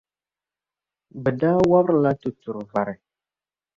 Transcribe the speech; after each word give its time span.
Bɛ 1.23 1.29
daa 1.39 1.57
wɔbiri 1.69 1.97
la 2.03 2.11
tuturi 2.21 2.61
vari. 2.71 2.95